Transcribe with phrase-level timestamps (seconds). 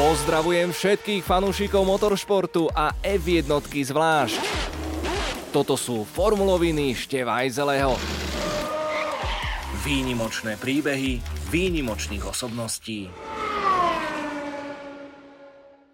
[0.00, 4.40] Pozdravujem všetkých fanúšikov motoršportu a F1 zvlášť.
[5.52, 8.00] Toto sú formuloviny Števajzeleho.
[9.84, 11.20] Výnimočné príbehy
[11.52, 13.12] výnimočných osobností.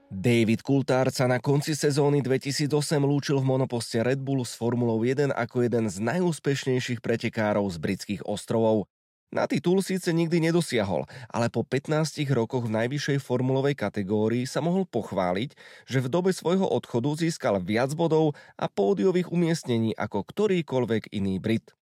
[0.07, 2.71] David Coulthard sa na konci sezóny 2008
[3.03, 8.23] lúčil v monoposte Red Bull s Formulou 1 ako jeden z najúspešnejších pretekárov z britských
[8.23, 8.87] ostrovov.
[9.35, 14.87] Na titul síce nikdy nedosiahol, ale po 15 rokoch v najvyššej formulovej kategórii sa mohol
[14.87, 15.51] pochváliť,
[15.83, 21.75] že v dobe svojho odchodu získal viac bodov a pódiových umiestnení ako ktorýkoľvek iný Brit.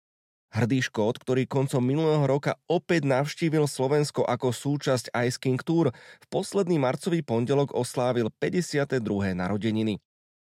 [0.56, 6.26] Hrdý Škód, ktorý koncom minulého roka opäť navštívil Slovensko ako súčasť Ice King Tour, v
[6.32, 9.04] posledný marcový pondelok oslávil 52.
[9.36, 10.00] narodeniny.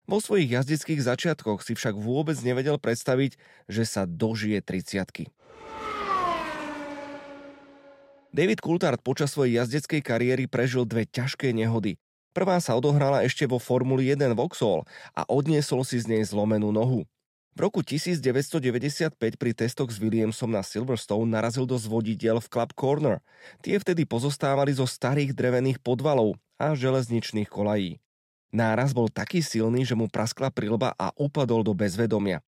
[0.05, 5.34] Vo svojich jazdeckých začiatkoch si však vôbec nevedel predstaviť, že sa dožije 30
[8.35, 11.95] David Coulthard počas svojej jazdeckej kariéry prežil dve ťažké nehody.
[12.35, 14.83] Prvá sa odohrala ešte vo Formuli 1 Vauxhall
[15.15, 17.07] a odniesol si z nej zlomenú nohu.
[17.55, 23.23] V roku 1995 pri testoch s Williamsom na Silverstone narazil do zvodidiel v Club Corner.
[23.63, 28.03] Tie vtedy pozostávali zo starých drevených podvalov a železničných kolají.
[28.51, 32.43] Náraz bol taký silný, že mu praskla prilba a upadol do bezvedomia.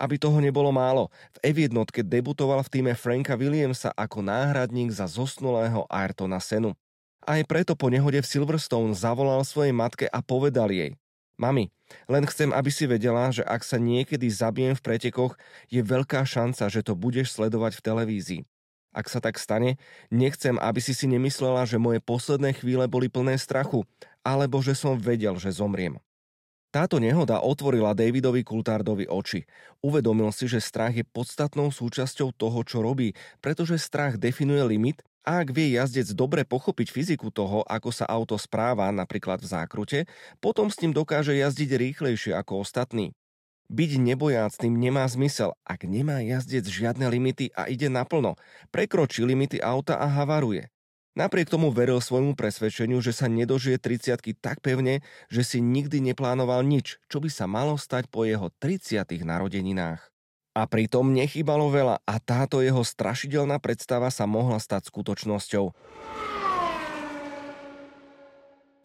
[0.00, 1.76] Aby toho nebolo málo, v F1
[2.08, 6.72] debutoval v týme Franka Williamsa ako náhradník za zosnulého Ayrtona Senu.
[7.20, 10.96] Aj preto po nehode v Silverstone zavolal svojej matke a povedal jej
[11.36, 11.72] Mami,
[12.08, 15.40] len chcem, aby si vedela, že ak sa niekedy zabijem v pretekoch,
[15.72, 18.42] je veľká šanca, že to budeš sledovať v televízii.
[18.92, 19.80] Ak sa tak stane,
[20.12, 23.88] nechcem, aby si si nemyslela, že moje posledné chvíle boli plné strachu,
[24.20, 25.96] alebo že som vedel, že zomriem.
[26.70, 29.42] Táto nehoda otvorila Davidovi Kultárdovi oči.
[29.82, 35.42] Uvedomil si, že strach je podstatnou súčasťou toho, čo robí, pretože strach definuje limit a
[35.42, 39.98] ak vie jazdec dobre pochopiť fyziku toho, ako sa auto správa, napríklad v zákrute,
[40.38, 43.18] potom s ním dokáže jazdiť rýchlejšie ako ostatní.
[43.66, 48.38] Byť nebojácným nemá zmysel, ak nemá jazdec žiadne limity a ide naplno.
[48.70, 50.70] Prekročí limity auta a havaruje.
[51.18, 56.62] Napriek tomu veril svojmu presvedčeniu, že sa nedožije 30 tak pevne, že si nikdy neplánoval
[56.62, 60.06] nič, čo by sa malo stať po jeho 30 narodeninách.
[60.54, 65.74] A pritom nechybalo veľa a táto jeho strašidelná predstava sa mohla stať skutočnosťou.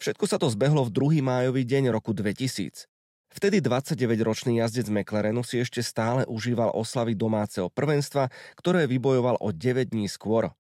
[0.02, 1.26] Všetko sa to zbehlo v 2.
[1.26, 2.90] májový deň roku 2000.
[3.34, 9.94] Vtedy 29-ročný jazdec McLarenu si ešte stále užíval oslavy domáceho prvenstva, ktoré vybojoval o 9
[9.94, 10.54] dní skôr.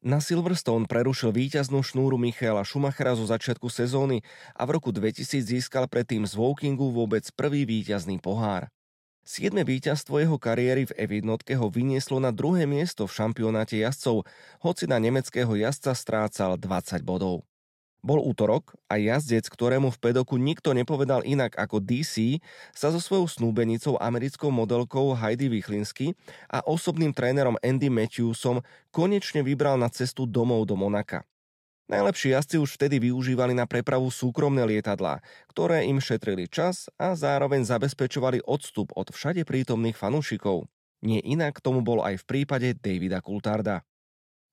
[0.00, 4.24] Na Silverstone prerušil víťaznú šnúru Michaela Schumachera zo začiatku sezóny
[4.56, 8.72] a v roku 2000 získal predtým z Wokingu vôbec prvý víťazný pohár.
[9.28, 14.24] Siedme víťazstvo jeho kariéry v F1 ho vynieslo na druhé miesto v šampionáte jazdcov,
[14.64, 17.44] hoci na nemeckého jazdca strácal 20 bodov.
[18.00, 22.40] Bol útorok a jazdec, ktorému v pedoku nikto nepovedal inak ako DC,
[22.72, 26.16] sa so svojou snúbenicou americkou modelkou Heidi Vichlinsky
[26.48, 31.28] a osobným trénerom Andy Matthewsom konečne vybral na cestu domov do Monaka.
[31.90, 35.18] Najlepší jazdci už vtedy využívali na prepravu súkromné lietadlá,
[35.50, 40.70] ktoré im šetrili čas a zároveň zabezpečovali odstup od všade prítomných fanúšikov.
[41.02, 43.82] Nie inak tomu bol aj v prípade Davida Kultarda.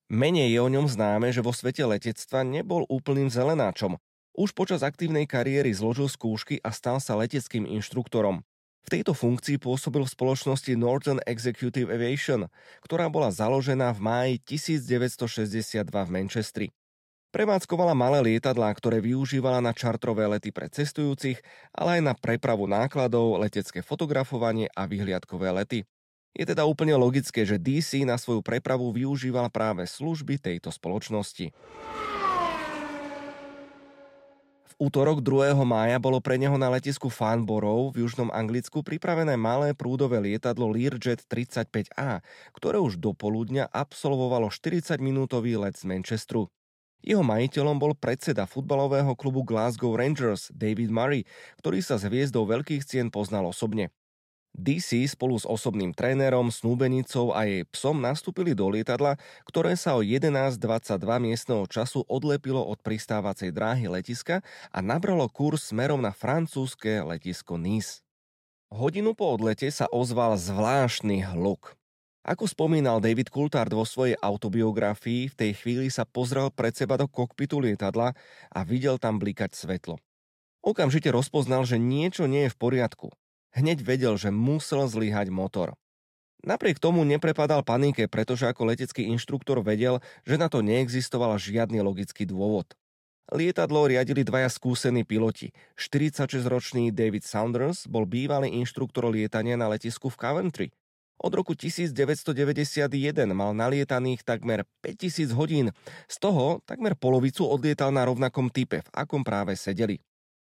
[0.08, 4.00] Menej je o ňom známe, že vo svete letectva nebol úplným zelenáčom.
[4.32, 8.40] Už počas aktívnej kariéry zložil skúšky a stal sa leteckým inštruktorom.
[8.88, 12.48] V tejto funkcii pôsobil v spoločnosti Northern Executive Aviation,
[12.80, 16.66] ktorá bola založená v máji 1962 v Manchestri.
[17.28, 21.36] Prevádzkovala malé lietadlá, ktoré využívala na čartrové lety pre cestujúcich,
[21.76, 25.84] ale aj na prepravu nákladov, letecké fotografovanie a vyhliadkové lety.
[26.38, 31.50] Je teda úplne logické, že DC na svoju prepravu využíval práve služby tejto spoločnosti.
[34.62, 35.58] V útorok 2.
[35.66, 41.26] mája bolo pre neho na letisku Farnborough v južnom Anglicku pripravené malé prúdové lietadlo Learjet
[41.26, 42.22] 35A,
[42.54, 46.46] ktoré už do poludňa absolvovalo 40-minútový let z Manchesteru.
[47.02, 51.26] Jeho majiteľom bol predseda futbalového klubu Glasgow Rangers David Murray,
[51.58, 53.90] ktorý sa s hviezdou veľkých cien poznal osobne.
[54.56, 60.02] DC spolu s osobným trénerom, snúbenicou a jej psom nastúpili do lietadla, ktoré sa o
[60.02, 64.40] 11.22 miestneho času odlepilo od pristávacej dráhy letiska
[64.72, 68.00] a nabralo kurz smerom na francúzske letisko Nice.
[68.68, 71.78] Hodinu po odlete sa ozval zvláštny hluk.
[72.28, 77.08] Ako spomínal David Coulthard vo svojej autobiografii, v tej chvíli sa pozrel pred seba do
[77.08, 78.12] kokpitu lietadla
[78.52, 79.96] a videl tam blikať svetlo.
[80.60, 83.08] Okamžite rozpoznal, že niečo nie je v poriadku.
[83.56, 85.76] Hneď vedel, že musel zlyhať motor.
[86.46, 92.22] Napriek tomu neprepadal panike, pretože ako letecký inštruktor vedel, že na to neexistoval žiadny logický
[92.28, 92.78] dôvod.
[93.28, 95.52] Lietadlo riadili dvaja skúsení piloti.
[95.76, 100.68] 46-ročný David Saunders bol bývalý inštruktor lietania na letisku v Coventry.
[101.18, 102.88] Od roku 1991
[103.34, 105.66] mal nalietaných takmer 5000 hodín,
[106.06, 109.98] z toho takmer polovicu odlietal na rovnakom type, v akom práve sedeli.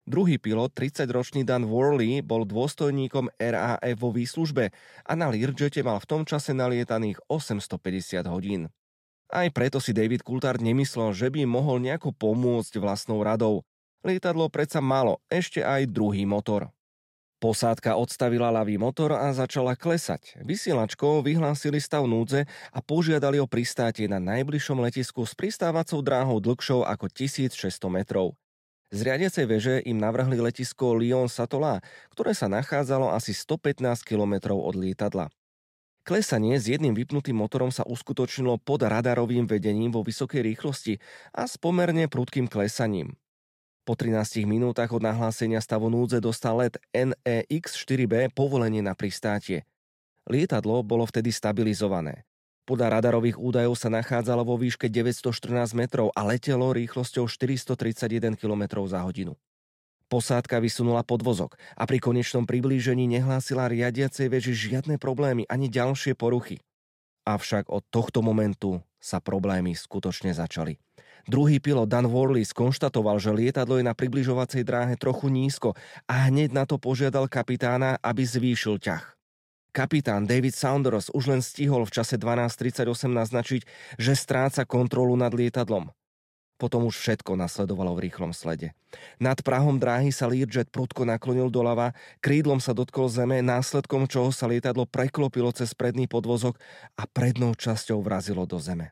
[0.09, 4.73] Druhý pilot, 30-ročný Dan Worley, bol dôstojníkom RAF vo výslužbe
[5.06, 8.73] a na Learjete mal v tom čase nalietaných 850 hodín.
[9.29, 13.61] Aj preto si David Coulthard nemyslel, že by mohol nejako pomôcť vlastnou radou.
[14.01, 16.73] Lietadlo predsa malo ešte aj druhý motor.
[17.38, 20.41] Posádka odstavila ľavý motor a začala klesať.
[20.41, 26.81] Vysielačkou vyhlásili stav núdze a požiadali o pristátie na najbližšom letisku s pristávacou dráhou dlhšou
[26.81, 27.53] ako 1600
[27.94, 28.33] metrov.
[28.89, 35.30] Z riadiacej veže im navrhli letisko Lyon-Satola, ktoré sa nachádzalo asi 115 km od lietadla.
[36.01, 40.97] Klesanie s jedným vypnutým motorom sa uskutočnilo pod radarovým vedením vo vysokej rýchlosti
[41.38, 43.13] a s pomerne prudkým klesaním.
[43.86, 49.69] Po 13 minútach od nahlásenia stavu núdze dostal let NEX-4B povolenie na pristátie.
[50.30, 52.28] Lietadlo bolo vtedy stabilizované.
[52.69, 59.01] Podľa radarových údajov sa nachádzalo vo výške 914 metrov a letelo rýchlosťou 431 km za
[59.01, 59.33] hodinu.
[60.06, 66.62] Posádka vysunula podvozok a pri konečnom priblížení nehlásila riadiacej veži žiadne problémy ani ďalšie poruchy.
[67.25, 70.77] Avšak od tohto momentu sa problémy skutočne začali.
[71.25, 75.74] Druhý pilot Dan Worley skonštatoval, že lietadlo je na približovacej dráhe trochu nízko
[76.06, 79.19] a hneď na to požiadal kapitána, aby zvýšil ťah.
[79.79, 82.83] Kapitán David Saunders už len stihol v čase 12.38
[83.15, 83.61] naznačiť,
[83.95, 85.87] že stráca kontrolu nad lietadlom.
[86.59, 88.75] Potom už všetko nasledovalo v rýchlom slede.
[89.23, 94.51] Nad prahom dráhy sa Learjet prudko naklonil doľava, krídlom sa dotkol zeme, následkom čoho sa
[94.51, 96.59] lietadlo preklopilo cez predný podvozok
[96.99, 98.91] a prednou časťou vrazilo do zeme.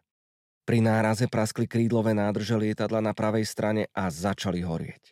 [0.63, 5.11] Pri náraze praskli krídlové nádrže lietadla na pravej strane a začali horieť.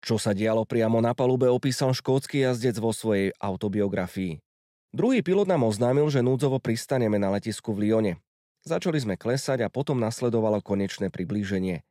[0.00, 4.45] Čo sa dialo priamo na palube, opísal škótsky jazdec vo svojej autobiografii.
[4.96, 8.16] Druhý pilot nám oznámil, že núdzovo pristaneme na letisku v Lyone.
[8.64, 11.84] Začali sme klesať a potom nasledovalo konečné priblíženie.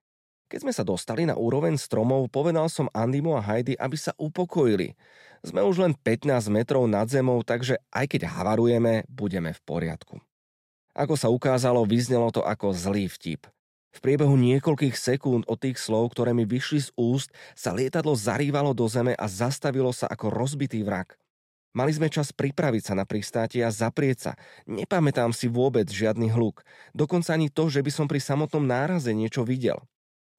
[0.49, 4.97] Keď sme sa dostali na úroveň stromov, povedal som Andymu a Heidi, aby sa upokojili.
[5.45, 10.17] Sme už len 15 metrov nad zemou, takže aj keď havarujeme, budeme v poriadku.
[10.97, 13.45] Ako sa ukázalo, vyznelo to ako zlý vtip.
[13.93, 18.73] V priebehu niekoľkých sekúnd od tých slov, ktoré mi vyšli z úst, sa lietadlo zarývalo
[18.73, 21.21] do zeme a zastavilo sa ako rozbitý vrak.
[21.75, 24.31] Mali sme čas pripraviť sa na pristátie a zaprieť sa.
[24.63, 26.63] Nepamätám si vôbec žiadny hluk.
[26.95, 29.83] Dokonca ani to, že by som pri samotnom náraze niečo videl.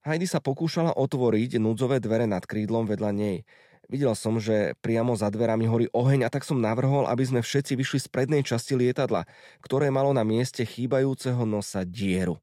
[0.01, 3.45] Heidi sa pokúšala otvoriť núdzové dvere nad krídlom vedľa nej.
[3.87, 7.77] Videl som, že priamo za dverami horí oheň a tak som navrhol, aby sme všetci
[7.77, 9.29] vyšli z prednej časti lietadla,
[9.61, 12.41] ktoré malo na mieste chýbajúceho nosa dieru.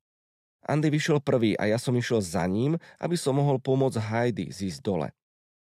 [0.63, 4.80] Andy vyšiel prvý a ja som išiel za ním, aby som mohol pomôcť Heidi zísť
[4.80, 5.12] dole.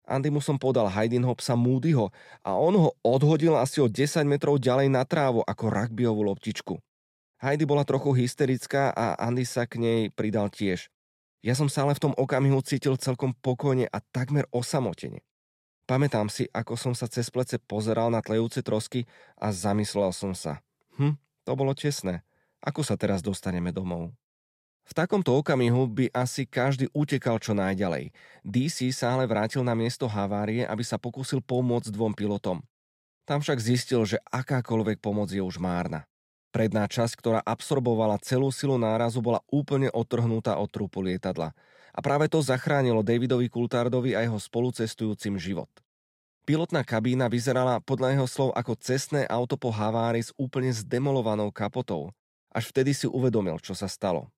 [0.09, 2.09] Andy mu som podal Haydinho psa Moodyho
[2.41, 6.81] a on ho odhodil asi o 10 metrov ďalej na trávu ako rugbyovú loptičku.
[7.39, 10.89] Heidi bola trochu hysterická a Andy sa k nej pridal tiež.
[11.45, 15.23] Ja som sa ale v tom okamihu cítil celkom pokojne a takmer osamotene.
[15.87, 19.07] Pamätám si, ako som sa cez plece pozeral na tlejúce trosky
[19.39, 20.61] a zamyslel som sa.
[20.99, 21.17] Hm,
[21.47, 22.27] to bolo tesné.
[22.59, 24.13] Ako sa teraz dostaneme domov?
[24.89, 28.09] V takomto okamihu by asi každý utekal čo najďalej.
[28.41, 32.65] DC sa ale vrátil na miesto havárie, aby sa pokúsil pomôcť dvom pilotom.
[33.29, 36.09] Tam však zistil, že akákoľvek pomoc je už márna.
[36.49, 41.53] Predná časť, ktorá absorbovala celú silu nárazu, bola úplne otrhnutá od trupu lietadla.
[41.93, 45.69] A práve to zachránilo Davidovi Kultardovi a jeho spolucestujúcim život.
[46.49, 52.09] Pilotná kabína vyzerala podľa jeho slov ako cestné auto po havári s úplne zdemolovanou kapotou.
[52.49, 54.33] Až vtedy si uvedomil, čo sa stalo.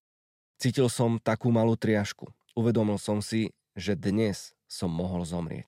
[0.61, 2.29] Cítil som takú malú triašku.
[2.53, 5.65] Uvedomil som si, že dnes som mohol zomrieť.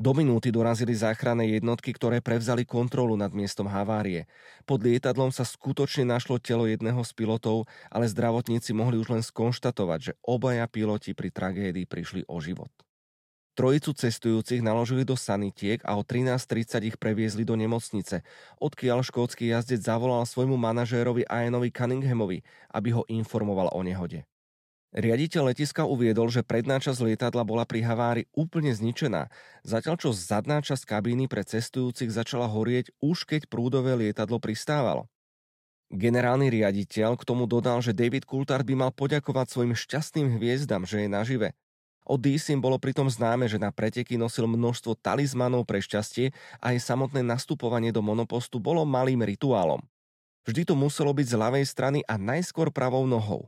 [0.00, 4.24] Do minúty dorazili záchranné jednotky, ktoré prevzali kontrolu nad miestom havárie.
[4.64, 10.00] Pod lietadlom sa skutočne našlo telo jedného z pilotov, ale zdravotníci mohli už len skonštatovať,
[10.00, 12.72] že obaja piloti pri tragédii prišli o život.
[13.52, 18.24] Trojicu cestujúcich naložili do sanitiek a o 13.30 ich previezli do nemocnice,
[18.56, 22.40] odkiaľ škótsky jazdec zavolal svojmu manažérovi Ianovi Cunninghamovi,
[22.72, 24.24] aby ho informoval o nehode.
[24.96, 29.28] Riaditeľ letiska uviedol, že predná časť lietadla bola pri havári úplne zničená,
[29.68, 35.12] zatiaľ čo zadná časť kabíny pre cestujúcich začala horieť už keď prúdové lietadlo pristávalo.
[35.92, 41.04] Generálny riaditeľ k tomu dodal, že David Coulthard by mal poďakovať svojim šťastným hviezdam, že
[41.04, 41.48] je nažive–
[42.02, 46.82] od Dísim bolo pritom známe, že na preteky nosil množstvo talizmanov pre šťastie a aj
[46.82, 49.80] samotné nastupovanie do monopostu bolo malým rituálom.
[50.42, 53.46] Vždy to muselo byť z ľavej strany a najskôr pravou nohou.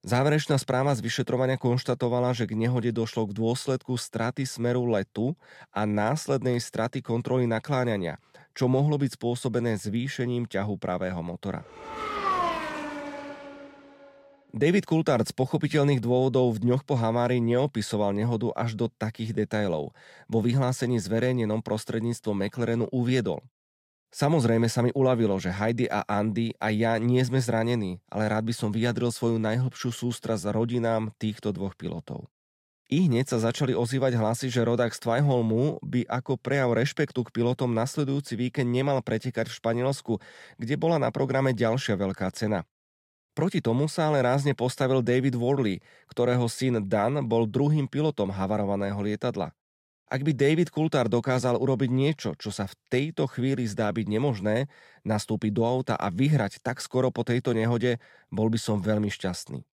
[0.00, 5.36] Záverečná správa z vyšetrovania konštatovala, že k nehode došlo k dôsledku straty smeru letu
[5.68, 8.16] a následnej straty kontroly nakláňania,
[8.56, 11.68] čo mohlo byť spôsobené zvýšením ťahu pravého motora.
[14.50, 19.94] David Coulthard z pochopiteľných dôvodov v dňoch po hamárii neopisoval nehodu až do takých detailov.
[20.26, 23.46] Vo vyhlásení zverejnenom prostredníctvom McLarenu uviedol.
[24.10, 28.50] Samozrejme sa mi uľavilo, že Heidi a Andy a ja nie sme zranení, ale rád
[28.50, 32.26] by som vyjadril svoju najhlbšiu sústra s rodinám týchto dvoch pilotov.
[32.90, 37.30] I hneď sa začali ozývať hlasy, že rodák z Twajholmu by ako prejav rešpektu k
[37.30, 40.18] pilotom nasledujúci víkend nemal pretekať v Španielsku,
[40.58, 42.66] kde bola na programe ďalšia veľká cena.
[43.40, 45.80] Proti tomu sa ale rázne postavil David Worley,
[46.12, 49.56] ktorého syn Dan bol druhým pilotom havarovaného lietadla.
[50.12, 54.68] Ak by David Coulthard dokázal urobiť niečo, čo sa v tejto chvíli zdá byť nemožné,
[55.08, 57.96] nastúpiť do auta a vyhrať tak skoro po tejto nehode,
[58.28, 59.64] bol by som veľmi šťastný.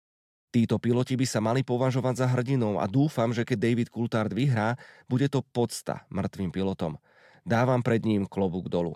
[0.56, 4.80] Títo piloti by sa mali považovať za hrdinou a dúfam, že keď David Coulthard vyhrá,
[5.12, 6.96] bude to podsta mŕtvým pilotom.
[7.44, 8.96] Dávam pred ním klobúk dolu.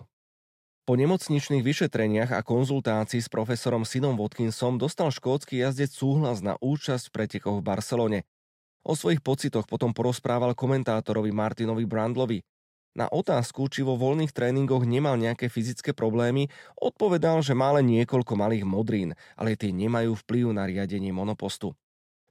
[0.82, 7.06] Po nemocničných vyšetreniach a konzultácii s profesorom Sinom Watkinsom dostal škótsky jazdec súhlas na účasť
[7.06, 8.18] v pretekoch v Barcelone.
[8.82, 12.42] O svojich pocitoch potom porozprával komentátorovi Martinovi Brandlovi.
[12.98, 18.34] Na otázku, či vo voľných tréningoch nemal nejaké fyzické problémy, odpovedal, že má len niekoľko
[18.34, 21.78] malých modrín, ale tie nemajú vplyv na riadenie monopostu.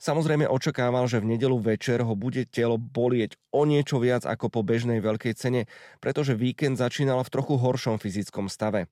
[0.01, 4.65] Samozrejme očakával, že v nedelu večer ho bude telo bolieť o niečo viac ako po
[4.65, 5.70] bežnej veľkej cene,
[6.01, 8.89] pretože víkend začínal v trochu horšom fyzickom stave.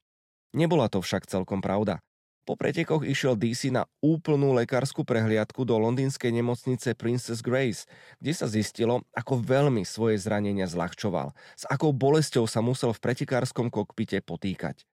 [0.54, 1.98] Nebola to však celkom pravda.
[2.46, 7.90] Po pretekoch išiel DC na úplnú lekárskú prehliadku do londýnskej nemocnice Princess Grace,
[8.22, 13.74] kde sa zistilo, ako veľmi svoje zranenia zľahčoval, s akou bolesťou sa musel v pretekárskom
[13.74, 14.86] kokpite potýkať.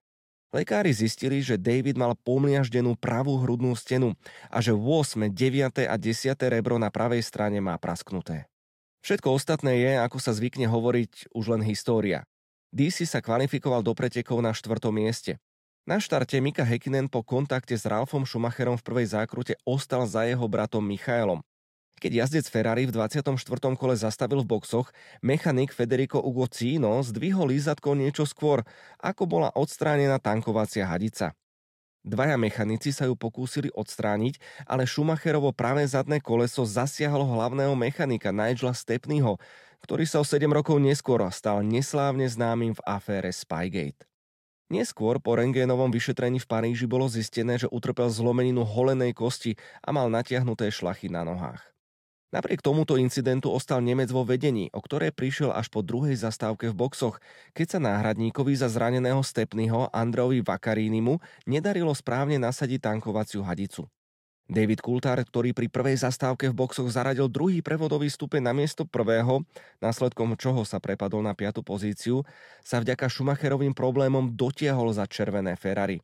[0.57, 4.17] Lekári zistili, že David mal pomliaždenú pravú hrudnú stenu
[4.49, 5.85] a že 8., 9.
[5.85, 6.33] a 10.
[6.49, 8.49] rebro na pravej strane má prasknuté.
[9.05, 12.25] Všetko ostatné je, ako sa zvykne hovoriť, už len história.
[12.73, 15.37] DC sa kvalifikoval do pretekov na štvrtom mieste.
[15.85, 20.49] Na štarte Mika Hekinen po kontakte s Ralfom Schumacherom v prvej zákrute ostal za jeho
[20.49, 21.45] bratom Michaelom.
[21.97, 23.33] Keď jazdec Ferrari v 24.
[23.73, 24.93] kole zastavil v boxoch,
[25.25, 28.61] mechanik Federico Ugo Cino zdvihol lízatko niečo skôr,
[29.01, 31.33] ako bola odstránená tankovacia hadica.
[32.05, 34.37] Dvaja mechanici sa ju pokúsili odstrániť,
[34.69, 39.41] ale Schumacherovo pravé zadné koleso zasiahlo hlavného mechanika Nigela Stepneyho,
[39.81, 44.05] ktorý sa o 7 rokov neskôr stal neslávne známym v afére Spygate.
[44.69, 50.11] Neskôr po rengénovom vyšetrení v Paríži bolo zistené, že utrpel zlomeninu holenej kosti a mal
[50.13, 51.76] natiahnuté šlachy na nohách.
[52.27, 56.75] Napriek tomuto incidentu ostal Nemec vo vedení, o ktoré prišiel až po druhej zastávke v
[56.75, 57.23] boxoch,
[57.55, 63.87] keď sa náhradníkovi za zraneného Stepnyho Androvi Vakarínimu nedarilo správne nasadiť tankovaciu hadicu.
[64.47, 69.43] David Coulthard, ktorý pri prvej zastávke v boxoch zaradil druhý prevodový stupeň na miesto prvého,
[69.79, 72.27] následkom čoho sa prepadol na piatu pozíciu,
[72.59, 75.99] sa vďaka Schumacherovým problémom dotiahol za červené Ferrari.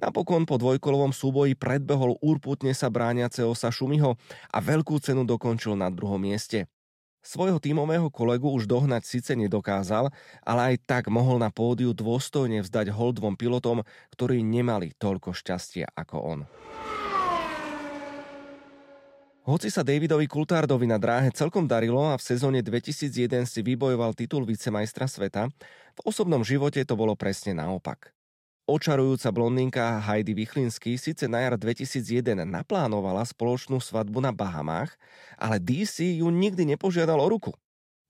[0.00, 4.16] Napokon po dvojkolovom súboji predbehol úrputne sa brániaceho sa Šumiho
[4.48, 6.64] a veľkú cenu dokončil na druhom mieste.
[7.20, 10.08] Svojho tímového kolegu už dohnať síce nedokázal,
[10.40, 13.84] ale aj tak mohol na pódiu dôstojne vzdať hold dvom pilotom,
[14.16, 16.40] ktorí nemali toľko šťastia ako on.
[19.44, 24.48] Hoci sa Davidovi Kultárdovi na dráhe celkom darilo a v sezóne 2001 si vybojoval titul
[24.48, 25.52] vicemajstra sveta,
[25.92, 28.16] v osobnom živote to bolo presne naopak.
[28.68, 34.94] Očarujúca blondínka Heidi Vichlinsky síce na jar 2001 naplánovala spoločnú svadbu na Bahamách,
[35.40, 37.52] ale DC ju nikdy nepožiadal o ruku.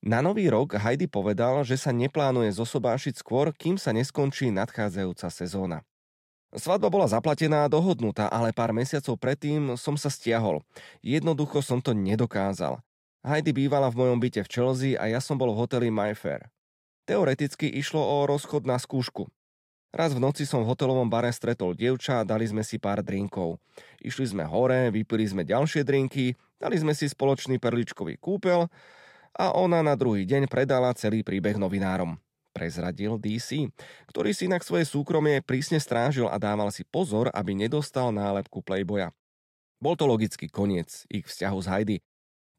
[0.01, 5.85] Na nový rok Heidi povedal, že sa neplánuje zosobášiť skôr, kým sa neskončí nadchádzajúca sezóna.
[6.51, 10.67] Svadba bola zaplatená a dohodnutá, ale pár mesiacov predtým som sa stiahol.
[10.99, 12.83] Jednoducho som to nedokázal.
[13.23, 16.49] Heidi bývala v mojom byte v Chelsea a ja som bol v hoteli Mayfair.
[17.07, 19.29] Teoreticky išlo o rozchod na skúšku.
[19.91, 23.59] Raz v noci som v hotelovom bare stretol dievča a dali sme si pár drinkov.
[23.99, 28.71] Išli sme hore, vypili sme ďalšie drinky, dali sme si spoločný perličkový kúpel
[29.35, 32.19] a ona na druhý deň predala celý príbeh novinárom
[32.51, 33.71] prezradil DC,
[34.11, 39.15] ktorý si inak svoje súkromie prísne strážil a dával si pozor, aby nedostal nálepku Playboya.
[39.81, 41.97] Bol to logický koniec ich vzťahu s Heidi.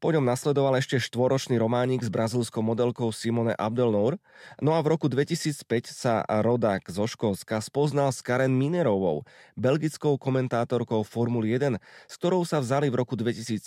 [0.02, 4.18] Po ňom nasledoval ešte štvoročný románik s brazilskou modelkou Simone Abdelnour,
[4.58, 5.62] no a v roku 2005
[5.94, 9.22] sa rodák zo Škótska spoznal s Karen Minerovou,
[9.54, 11.78] belgickou komentátorkou Formuly 1,
[12.10, 13.62] s ktorou sa vzali v roku 2013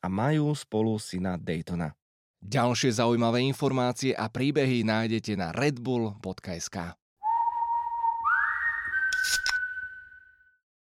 [0.00, 1.92] a majú spolu syna Daytona.
[2.40, 6.96] Ďalšie zaujímavé informácie a príbehy nájdete na redbull.sk.